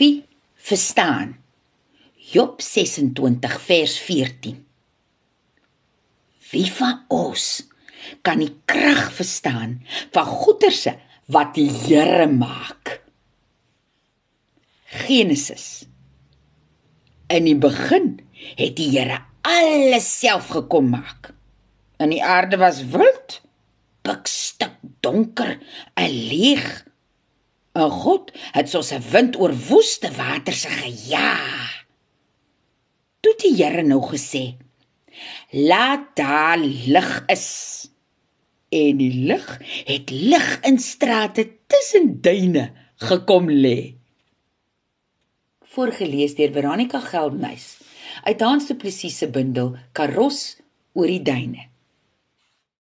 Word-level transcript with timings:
Wie 0.00 0.24
verstaan? 0.54 1.36
Job 2.16 2.62
26 2.62 3.60
vers 3.60 3.98
14. 3.98 4.66
Wie 6.50 6.70
van 6.72 7.02
ons 7.12 7.44
kan 8.24 8.40
die 8.40 8.54
krag 8.64 9.10
verstaan 9.12 9.74
van 10.14 10.24
goederse 10.24 10.94
wat 11.28 11.52
die 11.58 11.68
Here 11.68 12.30
maak? 12.32 12.94
Genesis. 15.04 15.84
In 17.28 17.44
die 17.44 17.58
begin 17.60 18.14
het 18.56 18.80
die 18.80 18.88
Here 18.96 19.20
alles 19.44 20.08
self 20.16 20.48
gekom 20.56 20.94
maak. 20.96 21.34
En 22.00 22.08
die 22.16 22.24
aarde 22.24 22.56
was 22.56 22.86
wild, 22.88 23.42
pikstuk 24.00 24.80
donker, 25.04 25.58
'n 26.00 26.08
leeg. 26.08 26.88
'n 27.80 27.90
God 28.02 28.32
het 28.56 28.68
soos 28.68 28.92
'n 28.92 29.04
wind 29.12 29.36
oor 29.36 29.54
woeste 29.68 30.10
waters 30.16 30.64
gejaag. 30.64 31.86
Toe 33.20 33.34
die 33.42 33.54
Here 33.56 33.82
nou 33.82 34.02
gesê: 34.02 34.56
"Laat 35.50 36.16
daar 36.16 36.58
lig 36.58 37.24
is." 37.26 37.48
En 38.70 38.96
die 38.96 39.14
lig 39.26 39.46
het 39.84 40.10
lig 40.10 40.60
in 40.60 40.78
strate 40.78 41.50
tussen 41.66 42.20
duine 42.20 42.70
gekom 42.96 43.50
lê. 43.50 43.94
Voorgeles 45.74 46.34
deur 46.34 46.52
Veronica 46.52 47.00
Geldnys 47.00 47.78
uit 48.24 48.40
Hans 48.40 48.66
Du 48.66 48.74
Plessis 48.74 49.18
se 49.18 49.28
bundel 49.30 49.76
Karos 49.92 50.60
oor 50.92 51.06
die 51.06 51.22
duine. 51.22 51.69